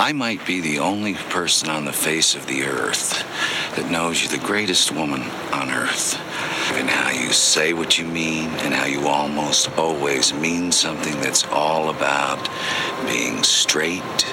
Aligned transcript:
I 0.00 0.12
might 0.14 0.46
be 0.46 0.62
the 0.62 0.78
only 0.78 1.12
person 1.12 1.68
on 1.68 1.84
the 1.84 1.92
face 1.92 2.34
of 2.34 2.46
the 2.46 2.62
earth 2.62 3.22
that 3.76 3.90
knows 3.90 4.22
you're 4.22 4.32
the 4.32 4.46
greatest 4.46 4.92
woman 4.92 5.20
on 5.52 5.68
earth. 5.68 6.18
And 6.72 6.88
how 6.88 7.10
you 7.10 7.34
say 7.34 7.74
what 7.74 7.98
you 7.98 8.06
mean, 8.06 8.48
and 8.64 8.72
how 8.72 8.86
you 8.86 9.06
almost 9.06 9.68
always 9.76 10.32
mean 10.32 10.72
something 10.72 11.12
that's 11.20 11.44
all 11.48 11.90
about 11.90 12.48
being 13.04 13.42
straight 13.42 14.24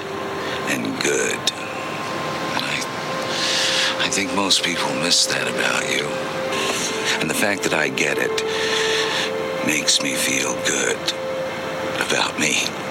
and 0.70 0.84
good. 1.02 1.36
And 1.36 2.64
I, 2.64 4.06
I 4.06 4.08
think 4.08 4.34
most 4.34 4.64
people 4.64 4.88
miss 5.02 5.26
that 5.26 5.48
about 5.48 5.82
you. 5.94 6.06
And 7.20 7.28
the 7.28 7.34
fact 7.34 7.62
that 7.64 7.74
I 7.74 7.90
get 7.90 8.16
it 8.18 8.42
makes 9.66 10.00
me 10.00 10.14
feel 10.14 10.54
good 10.64 11.12
about 12.00 12.40
me. 12.40 12.87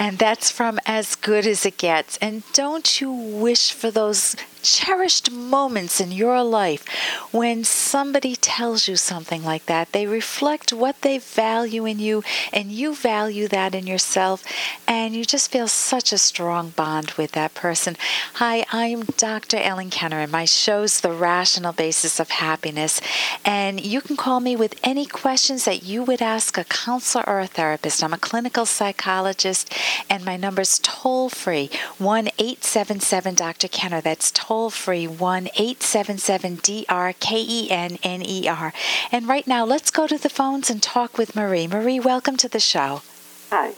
And 0.00 0.16
that's 0.18 0.50
from 0.50 0.80
As 0.86 1.14
Good 1.14 1.46
as 1.46 1.66
It 1.66 1.76
Gets. 1.76 2.16
And 2.22 2.42
don't 2.54 3.02
you 3.02 3.12
wish 3.12 3.70
for 3.70 3.90
those 3.90 4.34
cherished 4.62 5.30
moments 5.30 6.00
in 6.00 6.12
your 6.12 6.42
life 6.42 6.86
when 7.30 7.64
somebody 7.64 8.36
tells 8.36 8.88
you 8.88 8.96
something 8.96 9.42
like 9.44 9.66
that? 9.66 9.92
They 9.92 10.06
reflect 10.06 10.72
what 10.72 11.00
they 11.02 11.18
value 11.18 11.86
in 11.86 11.98
you, 11.98 12.22
and 12.52 12.70
you 12.70 12.94
value 12.94 13.48
that 13.48 13.74
in 13.74 13.86
yourself, 13.86 14.44
and 14.86 15.14
you 15.14 15.24
just 15.24 15.50
feel 15.50 15.68
such 15.68 16.12
a 16.12 16.18
strong 16.18 16.70
bond 16.70 17.12
with 17.12 17.32
that 17.32 17.54
person. 17.54 17.96
Hi, 18.34 18.64
I'm 18.72 19.02
Dr. 19.02 19.56
Ellen 19.56 19.90
Kenner, 19.90 20.20
and 20.20 20.32
my 20.32 20.44
show's 20.44 21.00
The 21.00 21.12
Rational 21.12 21.72
Basis 21.72 22.20
of 22.20 22.30
Happiness. 22.30 23.00
And 23.44 23.80
you 23.80 24.00
can 24.00 24.16
call 24.16 24.40
me 24.40 24.56
with 24.56 24.78
any 24.82 25.06
questions 25.06 25.64
that 25.64 25.82
you 25.82 26.02
would 26.02 26.20
ask 26.20 26.58
a 26.58 26.64
counselor 26.64 27.24
or 27.26 27.40
a 27.40 27.46
therapist. 27.46 28.02
I'm 28.02 28.12
a 28.12 28.18
clinical 28.18 28.66
psychologist 28.66 29.72
and 30.08 30.24
my 30.24 30.36
number's 30.36 30.80
toll 30.80 31.28
free 31.28 31.70
1 31.98 32.28
877 32.38 33.34
Dr. 33.34 33.68
Kenner. 33.68 34.00
That's 34.00 34.30
toll 34.32 34.49
free 34.50 35.06
1 35.06 35.46
877 35.54 36.56
D 36.56 36.84
R 36.88 37.12
K 37.12 37.40
E 37.40 37.70
N 37.70 37.98
N 38.02 38.20
E 38.20 38.48
R. 38.48 38.72
And 39.12 39.28
right 39.28 39.46
now, 39.46 39.64
let's 39.64 39.92
go 39.92 40.08
to 40.08 40.18
the 40.18 40.28
phones 40.28 40.68
and 40.68 40.82
talk 40.82 41.16
with 41.16 41.36
Marie. 41.36 41.68
Marie, 41.68 42.00
welcome 42.00 42.36
to 42.38 42.48
the 42.48 42.58
show. 42.58 43.02
Hi, 43.50 43.74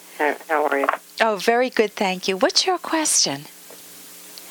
how 0.48 0.66
are 0.68 0.78
you? 0.78 0.86
Oh, 1.20 1.36
very 1.36 1.68
good, 1.68 1.92
thank 1.92 2.26
you. 2.26 2.38
What's 2.38 2.64
your 2.66 2.78
question? 2.78 3.42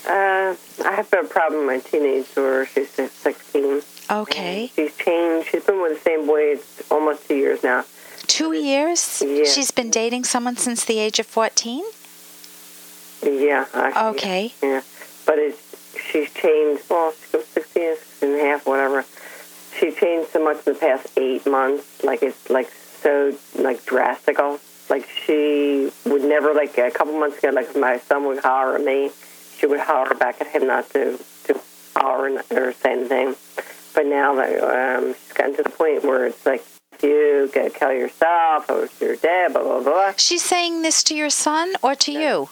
Uh, 0.07 0.55
I 0.85 0.93
have 0.95 1.11
a 1.11 1.23
problem 1.23 1.65
with 1.65 1.83
my 1.83 1.89
teenage 1.89 2.33
daughter. 2.35 2.67
She's 2.67 2.89
16. 2.91 3.81
Okay. 4.11 4.71
She's 4.75 4.95
changed. 4.97 5.49
She's 5.49 5.63
been 5.63 5.81
with 5.81 5.97
the 5.97 6.03
same 6.03 6.27
boy 6.27 6.57
almost 6.91 7.27
two 7.27 7.35
years 7.35 7.63
now. 7.63 7.85
Two 8.27 8.53
years? 8.53 9.23
Yeah. 9.25 9.45
She's 9.45 9.71
been 9.71 9.89
dating 9.89 10.25
someone 10.25 10.55
since 10.55 10.85
the 10.85 10.99
age 10.99 11.17
of 11.19 11.25
14? 11.25 11.83
Yeah. 13.23 13.65
Actually, 13.73 14.09
Okay. 14.09 14.53
Yeah. 14.61 14.81
But 15.25 15.37
it's, 15.37 15.70
she's 16.11 16.31
changed. 16.33 16.83
Well, 16.89 17.13
she 17.13 17.31
goes 17.31 17.45
16, 17.47 17.95
16 17.95 18.29
and 18.29 18.39
a 18.39 18.43
half, 18.43 18.65
whatever. 18.65 19.05
She 19.79 19.91
changed 19.91 20.31
so 20.31 20.43
much 20.43 20.67
in 20.67 20.73
the 20.73 20.79
past 20.79 21.07
eight 21.17 21.45
months. 21.45 22.03
Like, 22.03 22.21
it's 22.21 22.49
like 22.49 22.69
so, 22.71 23.35
like, 23.57 23.85
drastical. 23.85 24.59
Like, 24.89 25.07
she 25.07 25.91
would 26.05 26.23
never, 26.23 26.53
like, 26.53 26.77
a 26.77 26.91
couple 26.91 27.17
months 27.17 27.37
ago, 27.37 27.49
like, 27.49 27.75
my 27.75 27.97
son 27.97 28.25
would 28.25 28.39
holler 28.39 28.75
at 28.75 28.83
me, 28.83 29.11
she 29.57 29.65
would 29.65 29.79
holler 29.79 30.13
back 30.15 30.41
at 30.41 30.47
him 30.47 30.67
not 30.67 30.89
to, 30.89 31.17
to 31.45 31.59
holler 31.95 32.43
or 32.51 32.73
say 32.73 32.91
anything. 32.91 33.35
But 33.93 34.05
now 34.05 34.35
that 34.35 34.97
um, 34.99 35.13
she's 35.13 35.33
gotten 35.33 35.55
to 35.57 35.63
the 35.63 35.69
point 35.69 36.03
where 36.03 36.25
it's 36.27 36.45
like, 36.45 36.63
you 37.01 37.49
gotta 37.53 37.69
kill 37.69 37.93
yourself, 37.93 38.69
or 38.69 38.87
your 38.99 39.15
dad, 39.15 39.53
blah, 39.53 39.63
blah, 39.63 39.81
blah. 39.81 40.13
She's 40.17 40.43
saying 40.43 40.81
this 40.81 41.03
to 41.03 41.15
your 41.15 41.29
son 41.29 41.73
or 41.81 41.95
to 41.95 42.11
you? 42.11 42.49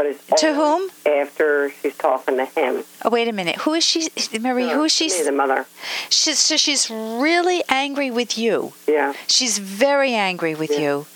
But 0.00 0.06
it's 0.06 0.40
To 0.40 0.54
whom? 0.54 0.88
After 1.04 1.70
she's 1.82 1.94
talking 1.94 2.38
to 2.38 2.46
him. 2.46 2.84
Oh, 3.04 3.10
wait 3.10 3.28
a 3.28 3.32
minute. 3.32 3.56
Who 3.56 3.74
is 3.74 3.84
she, 3.84 4.08
Marie? 4.40 4.70
Who 4.70 4.84
is 4.84 4.92
she? 4.92 5.10
The 5.10 5.30
mother. 5.30 5.66
She's, 6.08 6.38
so 6.38 6.56
she's 6.56 6.88
really 6.90 7.62
angry 7.68 8.10
with 8.10 8.38
you. 8.38 8.72
Yeah. 8.88 9.12
She's 9.26 9.58
very 9.58 10.14
angry 10.14 10.54
with 10.54 10.70
Yeah. 10.70 10.80
you. 10.80 11.06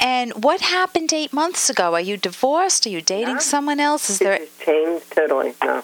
And 0.00 0.42
what 0.42 0.62
happened 0.62 1.12
eight 1.12 1.34
months 1.34 1.68
ago? 1.68 1.92
Are 1.92 2.00
you 2.00 2.16
divorced? 2.16 2.86
Are 2.86 2.88
you 2.88 3.02
dating 3.02 3.34
No. 3.34 3.40
someone 3.40 3.78
else? 3.78 4.08
Is 4.08 4.16
She's 4.16 4.26
there 4.26 4.40
changed 4.64 5.10
totally. 5.14 5.52
No. 5.62 5.82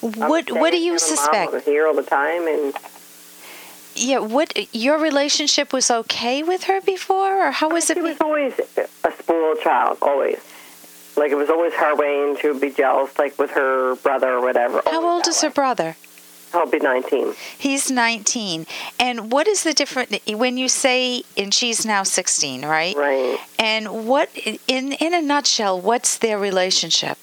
What? 0.00 0.50
What 0.50 0.72
do 0.72 0.78
you 0.80 0.94
Mom 0.94 0.98
suspect? 0.98 1.52
was 1.52 1.64
here 1.64 1.86
all 1.86 1.94
the 1.94 2.02
time, 2.02 2.48
and 2.48 2.74
Yeah. 3.94 4.18
What? 4.18 4.74
Your 4.74 4.98
relationship 4.98 5.72
was 5.72 5.88
okay 5.88 6.42
with 6.42 6.64
her 6.64 6.80
before, 6.80 7.46
or 7.46 7.52
how 7.52 7.70
uh, 7.70 7.74
was 7.74 7.90
it? 7.90 7.94
she 7.96 8.02
was 8.02 8.20
always 8.20 8.54
a 9.04 9.12
spoiled 9.12 9.60
child, 9.60 9.98
always. 10.02 10.40
Like 11.16 11.30
it 11.30 11.36
was 11.36 11.50
always 11.50 11.74
her 11.74 11.94
way, 11.94 12.28
and 12.28 12.38
she 12.38 12.48
would 12.48 12.60
be 12.60 12.70
jealous, 12.70 13.18
like 13.18 13.38
with 13.38 13.50
her 13.52 13.96
brother 13.96 14.28
or 14.34 14.40
whatever. 14.40 14.82
How 14.86 15.06
old 15.06 15.26
is 15.28 15.40
her 15.42 15.50
brother? 15.50 15.96
He'll 16.52 16.66
be 16.66 16.78
19. 16.78 17.34
He's 17.58 17.90
19. 17.90 18.66
And 19.00 19.32
what 19.32 19.48
is 19.48 19.62
the 19.62 19.72
difference 19.72 20.18
when 20.28 20.58
you 20.58 20.68
say, 20.68 21.22
and 21.36 21.52
she's 21.52 21.86
now 21.86 22.02
16, 22.02 22.64
right? 22.66 22.94
Right. 22.94 23.38
And 23.58 24.06
what, 24.06 24.28
in 24.68 24.92
in 24.92 25.14
a 25.14 25.22
nutshell, 25.22 25.80
what's 25.80 26.18
their 26.18 26.38
relationship? 26.38 27.18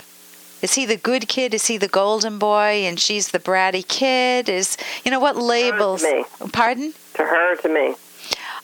Is 0.62 0.74
he 0.74 0.86
the 0.86 0.98
good 0.98 1.28
kid? 1.28 1.54
Is 1.54 1.68
he 1.68 1.78
the 1.78 1.88
golden 1.88 2.38
boy, 2.38 2.84
and 2.86 3.00
she's 3.00 3.30
the 3.30 3.40
bratty 3.40 3.88
kid? 3.88 4.50
Is 4.50 4.78
you 5.06 5.12
know 5.12 5.20
what 5.20 5.38
labels? 5.38 6.04
me. 6.04 6.26
Pardon? 6.52 6.94
To 7.16 7.24
her, 7.24 7.56
to 7.58 7.70
me. 7.70 7.96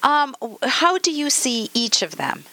Um, 0.03 0.36
how 0.63 0.97
do 0.97 1.12
you 1.12 1.30
see 1.30 1.69
each 1.74 2.02
of 2.02 2.18
them? 2.18 2.44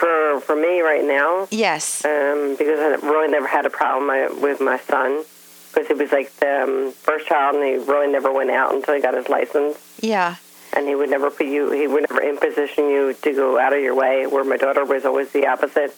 For 0.00 0.40
for 0.40 0.56
me 0.56 0.80
right 0.80 1.04
now, 1.04 1.46
Yes. 1.50 2.04
um, 2.04 2.56
because 2.58 2.78
I 2.80 2.88
really 3.06 3.28
never 3.30 3.46
had 3.46 3.66
a 3.66 3.70
problem 3.70 4.06
my, 4.06 4.28
with 4.46 4.58
my 4.60 4.78
son. 4.78 5.24
Because 5.72 5.86
he 5.88 5.94
was 5.94 6.10
like 6.10 6.34
the 6.36 6.62
um, 6.62 6.92
first 6.92 7.26
child, 7.28 7.54
and 7.56 7.64
he 7.64 7.74
really 7.92 8.10
never 8.10 8.32
went 8.32 8.50
out 8.50 8.74
until 8.74 8.94
he 8.94 9.00
got 9.00 9.14
his 9.14 9.28
license. 9.28 9.76
Yeah. 10.00 10.36
and 10.72 10.88
he 10.88 10.94
would 10.94 11.10
never 11.10 11.30
put 11.30 11.46
you 11.46 11.70
he 11.72 11.86
would 11.86 12.06
never 12.08 12.22
imposition 12.22 12.88
you 12.88 13.12
to 13.24 13.32
go 13.34 13.58
out 13.58 13.72
of 13.76 13.80
your 13.82 13.94
way 13.94 14.26
where 14.26 14.44
my 14.44 14.56
daughter 14.56 14.84
was 14.84 15.04
always 15.04 15.28
the 15.32 15.44
opposite 15.46 15.90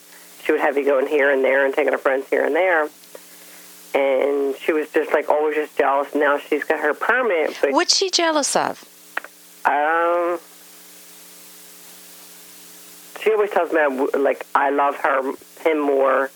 she 0.42 0.50
would 0.52 0.60
have 0.62 0.76
you 0.78 0.84
going 0.84 1.06
here 1.06 1.30
and 1.30 1.44
there 1.44 1.64
and 1.66 1.72
taking 1.74 1.92
her 1.92 1.98
friends 2.06 2.26
here 2.30 2.44
and 2.44 2.54
there 2.56 2.88
and 3.94 4.56
she 4.56 4.72
was 4.72 4.88
just 4.90 5.12
like 5.12 5.28
always 5.28 5.54
just 5.54 5.76
jealous 5.76 6.14
now 6.14 6.38
she's 6.38 6.64
got 6.64 6.80
her 6.80 6.94
permit 6.94 7.54
What's 7.70 7.94
she 7.96 8.08
jealous 8.10 8.56
of? 8.56 8.82
um 9.66 10.38
she 13.22 13.31
always 13.42 13.50
tells 13.52 13.72
me 13.72 13.80
I 13.80 14.18
like 14.18 14.46
i 14.54 14.70
love 14.70 14.94
her 14.98 15.32
him 15.62 15.80
more 15.80 16.30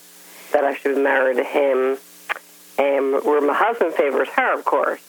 that 0.51 0.65
i 0.65 0.75
should 0.75 0.97
marry 0.97 1.35
to 1.35 1.43
him. 1.43 1.97
And 2.79 3.23
where 3.25 3.41
my 3.41 3.53
husband 3.53 3.93
favors 3.93 4.27
her 4.29 4.53
of 4.57 4.65
course 4.65 5.01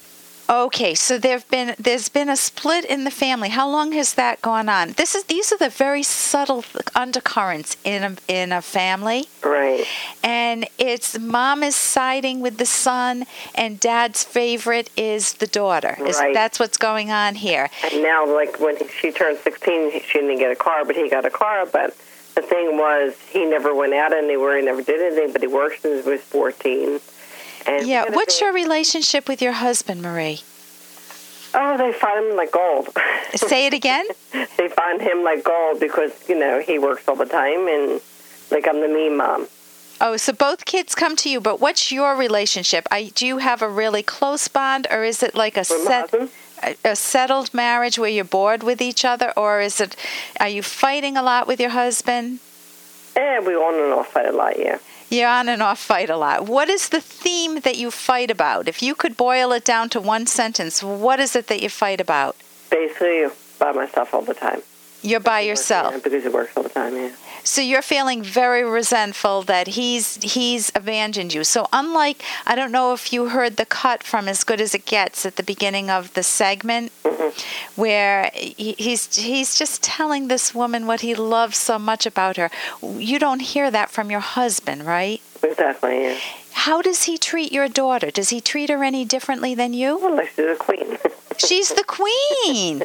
Okay, 0.51 0.95
so 0.95 1.19
there've 1.19 1.47
been 1.51 1.75
there's 1.79 2.09
been 2.09 2.31
a 2.31 2.37
split 2.37 2.87
in 2.87 3.05
the 3.05 3.11
family. 3.11 3.51
How 3.51 3.69
long 3.69 3.93
has 3.93 4.15
that 4.15 4.41
gone 4.41 4.69
on? 4.71 4.93
This 4.93 5.15
is 5.15 5.25
these 5.25 5.53
are 5.53 5.59
the 5.59 5.69
very 5.69 6.03
subtle 6.03 6.65
undercurrents 6.95 7.77
in 7.85 8.03
a 8.03 8.17
in 8.29 8.53
a 8.53 8.63
family. 8.63 9.27
right 9.45 9.85
And 10.25 10.67
it's 10.79 11.19
mom 11.19 11.63
is 11.63 11.77
siding 11.77 12.41
with 12.41 12.57
the 12.57 12.65
son 12.67 13.27
and 13.55 13.79
dad's 13.79 14.25
favorite 14.25 14.89
is 14.97 15.35
the 15.35 15.47
daughter. 15.47 15.97
Is 16.01 16.19
Right. 16.19 16.33
that's 16.33 16.59
what's 16.59 16.79
going 16.79 17.11
on 17.11 17.35
here. 17.35 17.69
And 17.85 18.03
now, 18.03 18.27
like 18.27 18.59
when 18.59 18.77
she 18.89 19.13
turned 19.13 19.39
16, 19.39 20.01
she 20.01 20.19
didn't 20.19 20.39
get 20.39 20.51
a 20.51 20.57
car, 20.57 20.85
but 20.87 20.97
he 20.97 21.11
got 21.11 21.27
a 21.27 21.31
car. 21.31 21.67
But 21.67 21.95
the 22.35 22.43
thing 22.43 22.79
was, 22.79 23.15
he 23.31 23.45
never 23.45 23.75
went 23.75 23.93
out 23.93 24.15
anywhere. 24.15 24.57
He 24.57 24.65
never 24.65 24.83
did 24.83 25.01
anything. 25.01 25.33
But 25.33 25.43
he 25.43 25.49
worked 25.49 25.83
since 25.83 26.05
he 26.05 26.11
was 26.11 26.23
14. 26.23 27.01
And 27.67 27.87
Yeah, 27.87 28.03
what's 28.03 28.17
what's 28.17 28.41
your 28.41 28.53
relationship 28.53 29.29
with 29.29 29.41
your 29.43 29.53
husband, 29.53 30.03
Marie? 30.03 30.41
Oh, 31.55 31.77
they 31.79 31.93
find 31.93 32.27
him 32.27 32.37
like 32.37 32.53
gold. 32.53 32.89
Say 33.35 33.67
it 33.67 33.75
again? 33.75 34.07
they 34.33 34.69
find 34.69 35.01
him 35.01 35.25
like 35.25 35.45
gold 35.45 35.81
because 35.81 36.13
you 36.29 36.39
know 36.39 36.61
he 36.61 36.79
works 36.79 37.09
all 37.09 37.17
the 37.17 37.27
time, 37.27 37.69
and 37.69 38.01
like 38.51 38.69
I'm 38.69 38.81
the 38.81 38.89
mean 38.89 39.17
mom. 39.17 39.49
Oh, 40.01 40.17
so 40.17 40.33
both 40.33 40.65
kids 40.65 40.95
come 40.95 41.17
to 41.17 41.29
you, 41.29 41.41
but 41.41 41.61
what's 41.61 41.91
your 41.91 42.15
relationship? 42.15 42.87
I, 42.91 43.11
do 43.17 43.27
you 43.27 43.39
have 43.39 43.63
a 43.63 43.69
really 43.69 44.05
close 44.05 44.47
bond, 44.47 44.87
or 44.91 45.03
is 45.03 45.25
it 45.25 45.35
like 45.35 45.57
a 45.57 45.65
set, 45.65 46.15
a, 46.63 46.77
a 46.85 46.95
settled 46.95 47.53
marriage 47.53 47.99
where 47.99 48.09
you're 48.09 48.25
bored 48.25 48.63
with 48.63 48.81
each 48.81 49.05
other, 49.05 49.33
or 49.37 49.61
is 49.61 49.81
it? 49.81 49.97
Are 50.39 50.49
you 50.49 50.63
fighting 50.63 51.17
a 51.17 51.23
lot 51.23 51.49
with 51.49 51.59
your 51.61 51.71
husband? 51.71 52.39
Yeah, 53.17 53.41
we 53.41 53.55
on 53.57 53.75
and 53.83 53.93
off 53.93 54.13
fight 54.13 54.27
a 54.27 54.33
lot. 54.33 54.59
Yeah. 54.59 54.79
You're 55.11 55.29
on 55.29 55.49
and 55.49 55.63
off 55.63 55.79
fight 55.79 56.11
a 56.11 56.17
lot. 56.17 56.47
What 56.47 56.69
is 56.69 56.91
the 56.91 57.01
theme 57.01 57.61
that 57.61 57.77
you 57.77 57.91
fight 57.91 58.31
about? 58.31 58.69
If 58.69 58.83
you 58.83 58.95
could 58.95 59.17
boil 59.17 59.53
it 59.53 59.65
down 59.65 59.89
to 59.91 60.01
one 60.01 60.27
sentence, 60.27 60.83
what 60.83 61.19
is 61.19 61.35
it 61.35 61.47
that 61.47 61.63
you 61.63 61.71
fight 61.71 62.01
about? 62.01 62.37
Basically, 62.71 63.25
by 63.59 63.73
myself 63.73 64.13
all 64.13 64.23
the 64.23 64.35
time. 64.35 64.63
You're 65.01 65.21
by 65.21 65.41
Yeah, 65.41 65.51
yourself. 65.51 66.03
because 66.03 66.23
he 66.25 66.29
works 66.29 66.55
all 66.57 66.63
the 66.63 66.69
time. 66.69 66.95
Yeah. 66.97 67.11
So 67.45 67.63
you're 67.63 67.83
feeling 67.83 68.23
very 68.23 68.63
resentful 68.65 69.43
that 69.45 69.69
he's 69.69 70.17
he's 70.23 70.71
abandoned 70.75 71.33
you. 71.33 71.45
So 71.45 71.67
unlike 71.73 72.23
I 72.47 72.55
don't 72.55 72.73
know 72.73 72.93
if 72.93 73.11
you 73.13 73.31
heard 73.31 73.57
the 73.57 73.65
cut 73.65 74.03
from 74.03 74.29
As 74.29 74.45
Good 74.45 74.61
as 74.61 74.75
It 74.75 74.85
Gets 74.85 75.25
at 75.25 75.37
the 75.37 75.43
beginning 75.43 75.89
of 75.89 76.13
the 76.13 76.23
segment 76.23 76.93
where 77.77 78.31
he, 78.35 78.75
he's 78.79 79.15
he's 79.17 79.59
just 79.59 79.83
telling 79.83 80.29
this 80.29 80.55
woman 80.55 80.87
what 80.87 81.01
he 81.01 81.15
loves 81.15 81.57
so 81.59 81.79
much 81.79 82.07
about 82.07 82.37
her. 82.37 82.51
You 82.83 83.19
don't 83.19 83.41
hear 83.41 83.71
that 83.71 83.91
from 83.91 84.11
your 84.11 84.21
husband, 84.21 84.87
right? 84.87 85.21
Exactly. 85.43 86.03
Yeah. 86.03 86.19
How 86.53 86.83
does 86.83 87.05
he 87.05 87.17
treat 87.19 87.53
your 87.53 87.69
daughter? 87.69 88.11
Does 88.11 88.31
he 88.31 88.41
treat 88.41 88.69
her 88.71 88.83
any 88.83 89.05
differently 89.05 89.55
than 89.55 89.73
you? 89.73 89.99
Well, 89.99 90.17
like 90.17 90.31
she's 90.31 90.47
a 90.47 90.57
queen. 90.57 90.99
She's 91.39 91.69
the 91.69 91.85
queen. 91.85 92.83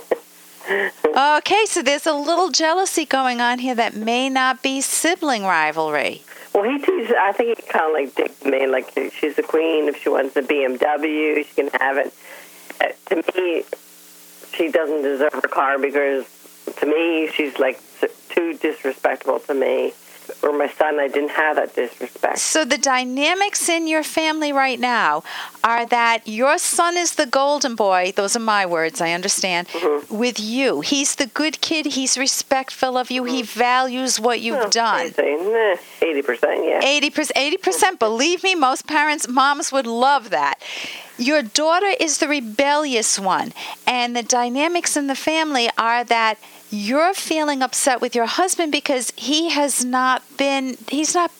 Okay, 1.18 1.66
so 1.66 1.82
there's 1.82 2.06
a 2.06 2.14
little 2.14 2.50
jealousy 2.50 3.04
going 3.04 3.42
on 3.42 3.60
here 3.60 3.74
that 3.76 3.96
may 3.96 4.30
not 4.30 4.62
be 4.62 4.80
sibling 4.80 5.44
rivalry. 5.44 6.22
well, 6.54 6.64
he 6.64 6.78
teases. 6.78 7.14
I 7.20 7.32
think 7.32 7.60
he 7.60 7.68
kind 7.68 7.86
of 7.86 7.94
like 7.94 8.16
dicks 8.16 8.46
me. 8.46 8.68
Like 8.68 8.92
she's 9.20 9.36
the 9.36 9.44
queen. 9.44 9.88
If 9.90 10.02
she 10.02 10.10
wants 10.10 10.36
a 10.36 10.42
BMW, 10.44 11.46
she 11.46 11.54
can 11.56 11.70
have 11.82 11.98
it. 11.98 12.14
Uh, 12.80 12.88
to 13.08 13.16
me, 13.42 13.64
she 14.56 14.70
doesn't 14.70 15.02
deserve 15.02 15.44
a 15.44 15.48
car 15.48 15.80
because 15.80 16.26
to 16.78 16.86
me, 16.86 17.30
she's 17.34 17.60
like 17.60 17.80
too 18.30 18.54
disrespectful 18.58 19.40
to 19.40 19.54
me. 19.54 19.94
Or 20.44 20.52
my 20.52 20.68
son, 20.68 21.00
I 21.00 21.08
didn't 21.08 21.32
have 21.32 21.56
that 21.56 21.74
disrespect. 21.74 22.38
So 22.40 22.66
the 22.66 22.78
dynamics 22.78 23.70
in 23.70 23.88
your 23.88 24.04
family 24.04 24.52
right 24.52 24.80
now 24.80 25.24
are 25.64 25.86
that 25.86 26.28
your 26.28 26.58
son 26.58 26.98
is 26.98 27.16
the 27.16 27.26
golden 27.26 27.76
boy, 27.76 28.12
those 28.16 28.36
are 28.36 28.40
my 28.42 28.66
words, 28.66 29.00
I 29.00 29.12
understand, 29.14 29.68
Mm-hmm. 29.70 30.18
with 30.18 30.40
you. 30.40 30.82
He's 30.82 31.16
the 31.16 31.28
good 31.28 31.62
kid, 31.62 31.86
he's 31.98 32.18
respectful 32.18 32.98
of 32.98 33.10
you, 33.10 33.24
he 33.24 33.42
Mm-hmm. 33.42 33.60
values 33.60 34.20
what 34.20 34.42
you've 34.42 34.70
done. 34.72 35.14
Eighty 36.02 36.22
percent, 36.22 36.66
yeah. 36.66 36.82
80%, 36.82 37.32
80%, 37.58 38.00
believe 38.00 38.44
me, 38.44 38.54
most 38.56 38.86
parents, 38.86 39.28
moms 39.28 39.72
would 39.72 39.88
love 39.88 40.30
that. 40.32 40.56
Your 41.18 41.42
daughter 41.42 41.92
is 42.00 42.18
the 42.18 42.28
rebellious 42.28 43.18
one, 43.20 43.54
and 43.88 44.16
the 44.16 44.24
dynamics 44.24 44.98
in 44.98 45.08
the 45.08 45.16
family 45.16 45.70
are 45.78 46.04
that 46.04 46.38
you're 46.74 47.14
feeling 47.14 47.62
upset 47.62 48.02
with 48.02 48.16
your 48.16 48.26
husband 48.26 48.72
because 48.72 49.14
he 49.16 49.50
has 49.50 49.86
not 49.86 50.24
been, 50.38 50.76
he's 50.90 51.14
not 51.14 51.32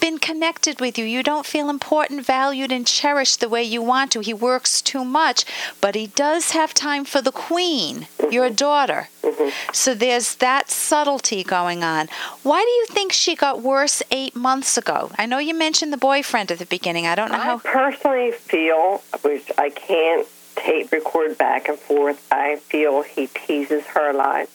been 0.00 0.18
connected 0.18 0.80
with 0.80 0.98
you. 0.98 1.04
You 1.04 1.22
don't 1.22 1.46
feel 1.46 1.70
important, 1.70 2.26
valued, 2.26 2.72
and 2.72 2.84
cherished 2.84 3.38
the 3.38 3.48
way 3.48 3.62
you 3.62 3.80
want 3.80 4.10
to. 4.12 4.20
He 4.20 4.34
works 4.34 4.82
too 4.82 5.04
much, 5.04 5.44
but 5.80 5.94
he 5.94 6.08
does 6.08 6.50
have 6.50 6.74
time 6.74 7.04
for 7.04 7.20
the 7.22 7.30
queen, 7.30 8.08
your 8.32 8.50
daughter. 8.50 9.08
Mm-hmm. 9.22 9.48
So 9.72 9.94
there's 9.94 10.34
that 10.36 10.70
subtlety 10.70 11.44
going 11.44 11.84
on. 11.84 12.08
Why 12.42 12.60
do 12.60 12.70
you 12.70 12.86
think 12.86 13.12
she 13.12 13.36
got 13.36 13.62
worse 13.62 14.02
eight 14.10 14.34
months 14.34 14.76
ago? 14.76 15.12
I 15.16 15.26
know 15.26 15.38
you 15.38 15.54
mentioned 15.54 15.92
the 15.92 15.98
boyfriend 15.98 16.50
at 16.50 16.58
the 16.58 16.66
beginning. 16.66 17.06
I 17.06 17.14
don't 17.14 17.30
know 17.30 17.38
I 17.38 17.44
how. 17.44 17.58
personally 17.58 18.32
feel, 18.32 19.02
which 19.22 19.52
I 19.56 19.70
can't 19.70 20.26
tape 20.56 20.90
record 20.92 21.38
back 21.38 21.68
and 21.68 21.78
forth, 21.78 22.26
I 22.30 22.56
feel 22.56 23.02
he 23.02 23.28
teases 23.28 23.84
her 23.86 24.10
a 24.10 24.16
lot. 24.16 24.48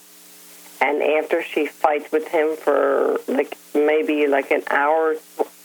And 0.82 1.02
after 1.02 1.44
she 1.44 1.66
fights 1.68 2.12
with 2.12 2.28
him 2.30 2.56
for 2.56 3.20
like 3.28 3.58
maybe 3.76 4.28
like 4.28 4.50
an 4.52 4.64
hour, 4.70 5.16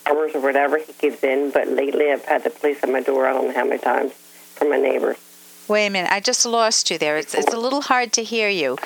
hours 0.07 0.35
or 0.35 0.41
whatever, 0.41 0.79
he 0.79 0.93
gives 0.99 1.23
in. 1.23 1.51
But 1.51 1.69
lately, 1.69 2.11
I've 2.11 2.25
had 2.25 2.45
the 2.45 2.51
police 2.51 2.83
at 2.83 2.89
my 2.91 3.01
door. 3.01 3.27
I 3.27 3.33
don't 3.33 3.49
know 3.49 3.55
how 3.55 3.65
many 3.65 3.81
times 3.81 4.13
from 4.13 4.71
my 4.71 4.79
neighbors. 4.79 5.17
Wait 5.69 5.87
a 5.87 5.91
minute. 5.91 6.11
I 6.13 6.21
just 6.21 6.45
lost 6.45 6.91
you 6.91 6.99
there. 6.99 7.17
It's, 7.17 7.35
it's 7.35 7.55
a 7.55 7.57
little 7.57 7.81
hard 7.83 8.13
to 8.15 8.23
hear 8.23 8.49
you. 8.49 8.77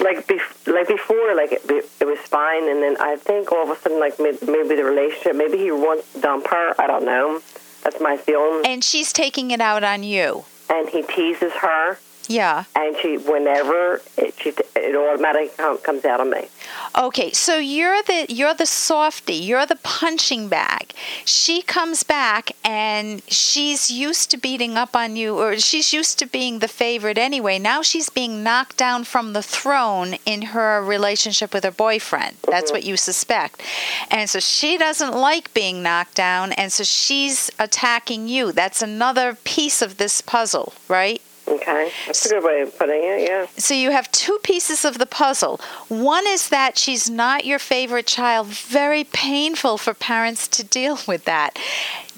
Like 0.00 0.26
bef- 0.26 0.66
like 0.66 0.88
before, 0.88 1.36
like 1.36 1.52
it, 1.52 1.62
it 2.00 2.04
was 2.04 2.18
fine, 2.18 2.68
and 2.68 2.82
then 2.82 2.96
I 2.98 3.14
think 3.14 3.52
all 3.52 3.70
of 3.70 3.76
a 3.76 3.80
sudden, 3.80 4.00
like 4.00 4.18
maybe, 4.18 4.38
maybe 4.44 4.74
the 4.74 4.84
relationship, 4.84 5.36
maybe 5.36 5.58
he 5.58 5.70
wants 5.70 6.12
to 6.14 6.20
dump 6.20 6.48
her. 6.48 6.74
I 6.80 6.88
don't 6.88 7.04
know. 7.04 7.40
That's 7.84 8.00
my 8.00 8.16
feeling. 8.16 8.62
And 8.66 8.82
she's 8.82 9.12
taking 9.12 9.52
it 9.52 9.60
out 9.60 9.84
on 9.84 10.02
you. 10.02 10.44
And 10.68 10.88
he 10.88 11.02
teases 11.02 11.52
her. 11.52 11.98
Yeah. 12.28 12.64
and 12.74 12.96
she 13.00 13.18
whenever 13.18 14.00
it 14.16 14.34
she, 14.40 14.54
it 14.76 14.96
automatically 14.96 15.50
comes 15.82 16.04
out 16.04 16.20
of 16.20 16.28
me. 16.28 16.48
Okay, 16.96 17.32
so 17.32 17.58
you're 17.58 18.02
the 18.02 18.26
you're 18.28 18.54
the 18.54 18.66
softy, 18.66 19.34
you're 19.34 19.66
the 19.66 19.76
punching 19.76 20.48
bag. 20.48 20.92
She 21.24 21.62
comes 21.62 22.02
back 22.02 22.52
and 22.64 23.22
she's 23.28 23.90
used 23.90 24.30
to 24.30 24.36
beating 24.36 24.76
up 24.76 24.96
on 24.96 25.16
you 25.16 25.38
or 25.38 25.58
she's 25.58 25.92
used 25.92 26.18
to 26.20 26.26
being 26.26 26.58
the 26.60 26.68
favorite 26.68 27.18
anyway. 27.18 27.58
Now 27.58 27.82
she's 27.82 28.08
being 28.08 28.42
knocked 28.42 28.76
down 28.76 29.04
from 29.04 29.32
the 29.32 29.42
throne 29.42 30.14
in 30.24 30.42
her 30.42 30.82
relationship 30.82 31.52
with 31.52 31.64
her 31.64 31.70
boyfriend. 31.70 32.36
That's 32.48 32.66
mm-hmm. 32.66 32.76
what 32.76 32.84
you 32.84 32.96
suspect. 32.96 33.62
And 34.10 34.30
so 34.30 34.40
she 34.40 34.78
doesn't 34.78 35.14
like 35.14 35.52
being 35.54 35.82
knocked 35.82 36.14
down 36.14 36.52
and 36.52 36.72
so 36.72 36.84
she's 36.84 37.50
attacking 37.58 38.28
you. 38.28 38.52
That's 38.52 38.82
another 38.82 39.36
piece 39.44 39.82
of 39.82 39.96
this 39.96 40.20
puzzle, 40.20 40.74
right? 40.88 41.20
Okay, 41.46 41.92
that's 42.06 42.26
a 42.26 42.28
good 42.30 42.44
way 42.44 42.62
of 42.62 42.76
putting 42.78 43.02
it. 43.02 43.28
Yeah. 43.28 43.46
So 43.58 43.74
you 43.74 43.90
have 43.90 44.10
two 44.12 44.38
pieces 44.42 44.84
of 44.84 44.98
the 44.98 45.06
puzzle. 45.06 45.60
One 45.88 46.26
is 46.26 46.48
that 46.48 46.78
she's 46.78 47.10
not 47.10 47.44
your 47.44 47.58
favorite 47.58 48.06
child. 48.06 48.46
Very 48.48 49.04
painful 49.04 49.78
for 49.78 49.92
parents 49.94 50.48
to 50.48 50.64
deal 50.64 50.98
with 51.06 51.24
that. 51.26 51.58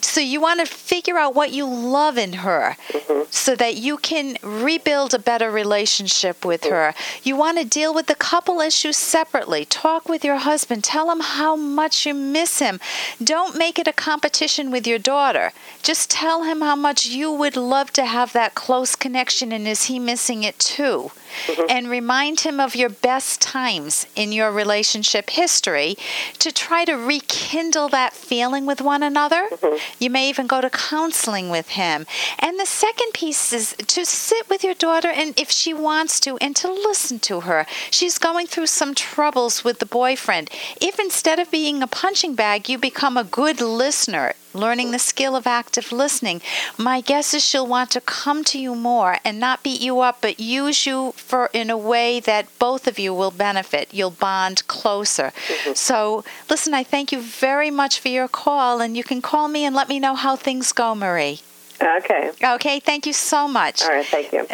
So 0.01 0.21
you 0.21 0.41
want 0.41 0.61
to 0.61 0.67
figure 0.67 1.19
out 1.19 1.35
what 1.35 1.51
you 1.53 1.67
love 1.67 2.17
in 2.19 2.35
her 2.35 2.77
mm-hmm. 2.89 3.26
So 3.31 3.55
that 3.57 3.77
you 3.77 3.97
can 3.97 4.37
rebuild 4.43 5.15
a 5.15 5.19
better 5.19 5.51
relationship 5.51 6.45
with 6.45 6.65
her. 6.65 6.95
You 7.23 7.37
want 7.37 7.59
to 7.59 7.65
deal 7.65 7.95
with 7.95 8.07
the 8.07 8.15
couple 8.15 8.61
issues 8.61 8.97
separately. 8.97 9.65
Talk 9.65 10.09
with 10.09 10.25
your 10.25 10.37
husband. 10.37 10.85
Tell 10.85 11.11
him 11.11 11.21
how 11.21 11.57
much 11.57 12.07
you 12.07 12.15
miss 12.15 12.59
him. 12.59 12.81
Don't 13.23 13.57
make 13.57 13.79
it 13.79 13.89
a 13.89 13.93
competition 13.93 14.71
with 14.71 14.87
your 14.87 14.99
daughter. 14.99 15.53
Just 15.83 16.11
tell 16.11 16.45
him 16.45 16.61
how 16.61 16.77
much 16.77 17.07
you 17.07 17.31
would 17.31 17.57
love 17.57 17.93
to 17.95 18.05
have 18.05 18.33
that 18.33 18.55
close 18.55 18.95
connection 18.97 19.53
and 19.53 19.67
is 19.67 19.85
he 19.85 19.99
missing 19.99 20.43
it 20.43 20.59
too? 20.59 21.11
Mm-hmm. 21.47 21.67
And 21.69 21.89
remind 21.89 22.41
him 22.41 22.61
of 22.61 22.75
your 22.75 22.89
best 22.89 23.41
times 23.41 24.07
in 24.15 24.33
your 24.33 24.51
relationship 24.51 25.31
history 25.31 25.97
to 26.39 26.53
try 26.53 26.85
to 26.85 26.95
rekindle 26.95 27.89
that 27.91 28.13
feeling 28.13 28.67
with 28.67 28.81
one 28.81 29.03
another. 29.03 29.49
Mm-hmm. 29.51 29.77
You 29.99 30.11
may 30.11 30.29
even 30.29 30.47
go 30.47 30.61
to 30.61 30.71
counseling 30.71 31.51
with 31.51 31.71
him. 31.71 32.07
And 32.39 32.59
the 32.59 32.67
second 32.67 33.13
piece 33.13 33.53
is 33.53 33.75
to 33.75 34.05
sit 34.05 34.49
with 34.49 34.65
your 34.65 34.75
daughter 34.75 35.09
and 35.09 35.39
if 35.39 35.51
she 35.51 35.73
wants 35.75 36.21
to 36.21 36.37
and 36.39 36.55
to 36.57 36.73
listen 36.73 37.19
to 37.21 37.41
her. 37.41 37.67
She's 37.91 38.19
going 38.19 38.47
through 38.47 38.69
some 38.69 38.95
troubles 38.95 39.65
with 39.65 39.79
the 39.79 39.87
boyfriend. 39.87 40.51
If 40.81 40.99
instead 40.99 41.39
of 41.39 41.51
being 41.51 41.83
a 41.83 41.87
punching 41.87 42.35
bag, 42.35 42.69
you 42.69 42.79
become 42.79 43.17
a 43.17 43.25
good 43.25 43.61
listener, 43.61 44.35
learning 44.57 44.91
the 44.91 44.99
skill 44.99 45.37
of 45.37 45.47
active 45.47 45.93
listening, 45.93 46.41
my 46.79 47.01
guess 47.01 47.35
is 47.35 47.45
she'll 47.45 47.67
want 47.67 47.91
to 47.91 48.01
come 48.01 48.45
to 48.45 48.59
you 48.59 48.75
more 48.75 49.19
and 49.25 49.39
not 49.39 49.63
beat 49.63 49.81
you 49.81 50.01
up, 50.01 50.19
but 50.21 50.41
use 50.41 50.87
you 50.87 51.13
for 51.13 51.51
in 51.53 51.71
a 51.71 51.79
way 51.79 52.21
that 52.21 52.59
both 52.59 52.87
of 52.87 52.99
you 52.99 53.15
will 53.15 53.31
benefit. 53.31 53.93
You'll 53.93 54.11
bond 54.11 54.67
closer. 54.67 55.33
Mm-hmm. 55.49 55.75
So, 55.75 56.25
listen, 56.51 56.75
I 56.75 56.83
thank 56.83 57.13
you 57.13 57.21
very 57.21 57.71
much 57.71 58.01
for 58.01 58.09
your 58.09 58.29
call, 58.29 58.81
and 58.81 58.97
you 58.97 59.05
can 59.05 59.23
call 59.23 59.49
me 59.49 59.65
and 59.65 59.75
let 59.75 59.89
me 59.89 60.01
know 60.01 60.15
how 60.15 60.37
things 60.37 60.73
go, 60.73 60.95
Marie. 60.95 61.41
Okay. 61.81 62.31
Okay, 62.43 62.81
thank 62.81 63.07
you 63.07 63.13
so 63.13 63.47
much. 63.47 63.83
All 63.83 63.91
right. 63.91 64.07
Thank 64.07 64.33
you. 64.33 64.47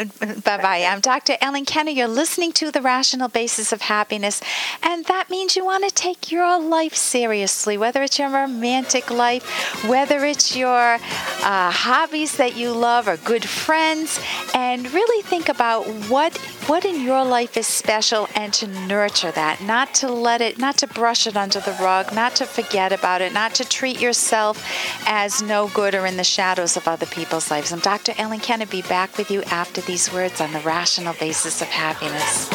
Bye 0.43 0.59
bye. 0.59 0.85
I'm 0.85 1.01
Dr. 1.01 1.37
Ellen 1.41 1.65
Kenner. 1.65 1.91
You're 1.91 2.09
listening 2.09 2.53
to 2.55 2.71
The 2.71 2.83
Rational 2.83 3.29
Basis 3.29 3.73
of 3.73 3.83
Happiness, 3.83 4.41
and 4.83 5.05
that 5.07 5.31
means 5.31 5.57
you 5.57 5.65
want 5.65 5.85
to 5.85 5.95
take 5.95 6.33
your 6.33 6.61
life 6.61 6.95
seriously, 6.95 7.79
whether 7.79 8.03
it's 8.03 8.19
your 8.19 8.31
romantic 8.31 9.11
life, 9.11 9.45
whether 9.85 10.25
it's 10.25 10.57
your 10.57 10.95
uh, 10.95 11.71
hobbies 11.71 12.37
that 12.37 12.57
you 12.57 12.73
love 12.73 13.07
or 13.07 13.17
good 13.19 13.45
friends, 13.45 14.21
and 14.55 14.93
really 14.93 15.23
think 15.23 15.49
about 15.49 15.85
what 16.09 16.37
what 16.67 16.85
in 16.85 17.05
your 17.05 17.25
life 17.25 17.57
is 17.57 17.67
special 17.67 18.29
and 18.37 18.53
to 18.55 18.67
nurture 18.87 19.33
that, 19.33 19.61
not 19.63 19.95
to 19.95 20.09
let 20.09 20.41
it, 20.41 20.59
not 20.59 20.77
to 20.79 20.87
brush 20.87 21.27
it 21.27 21.37
under 21.37 21.59
the 21.61 21.77
rug, 21.81 22.13
not 22.15 22.37
to 22.37 22.47
forget 22.47 22.93
about 22.93 23.21
it, 23.21 23.33
not 23.33 23.55
to 23.55 23.65
treat 23.65 24.01
yourself 24.01 24.65
as 25.07 25.43
no 25.43 25.69
good 25.75 25.95
or 25.95 26.07
in 26.07 26.17
the 26.17 26.25
shadows 26.25 26.77
of 26.77 26.87
other 26.87 27.07
people's 27.13 27.51
lives. 27.51 27.73
I'm 27.73 27.81
Dr. 27.81 28.13
Ellen 28.17 28.41
Kenner. 28.41 28.67
Be 28.67 28.83
back 28.83 29.17
with 29.19 29.31
you 29.31 29.43
after 29.45 29.81
these 29.83 30.13
words 30.13 30.41
on 30.41 30.53
the 30.53 30.61
rational 30.61 31.15
basis 31.15 31.61
of 31.61 31.69
happiness. 31.69 32.49